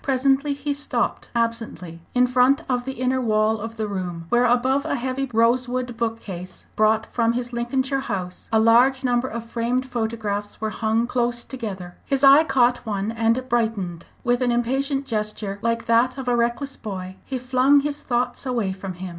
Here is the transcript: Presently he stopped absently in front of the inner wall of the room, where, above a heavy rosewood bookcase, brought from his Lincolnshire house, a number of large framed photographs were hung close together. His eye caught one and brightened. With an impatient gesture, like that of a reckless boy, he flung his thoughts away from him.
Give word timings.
Presently 0.03 0.55
he 0.55 0.73
stopped 0.73 1.29
absently 1.35 1.99
in 2.15 2.25
front 2.25 2.63
of 2.67 2.85
the 2.85 2.93
inner 2.93 3.21
wall 3.21 3.59
of 3.61 3.77
the 3.77 3.87
room, 3.87 4.25
where, 4.29 4.45
above 4.45 4.83
a 4.83 4.95
heavy 4.95 5.29
rosewood 5.31 5.95
bookcase, 5.95 6.65
brought 6.75 7.05
from 7.13 7.33
his 7.33 7.53
Lincolnshire 7.53 7.99
house, 7.99 8.49
a 8.51 8.55
number 9.03 9.27
of 9.27 9.43
large 9.43 9.51
framed 9.51 9.85
photographs 9.85 10.59
were 10.59 10.71
hung 10.71 11.05
close 11.05 11.43
together. 11.43 11.97
His 12.03 12.23
eye 12.23 12.45
caught 12.45 12.83
one 12.83 13.11
and 13.11 13.47
brightened. 13.47 14.07
With 14.23 14.41
an 14.41 14.51
impatient 14.51 15.05
gesture, 15.05 15.59
like 15.61 15.85
that 15.85 16.17
of 16.17 16.27
a 16.27 16.35
reckless 16.35 16.75
boy, 16.77 17.17
he 17.23 17.37
flung 17.37 17.81
his 17.81 18.01
thoughts 18.01 18.43
away 18.43 18.73
from 18.73 18.93
him. 18.93 19.09